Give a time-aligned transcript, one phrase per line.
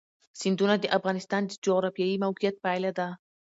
[0.39, 3.07] سیندونه د افغانستان د جغرافیایي موقیعت پایله ده.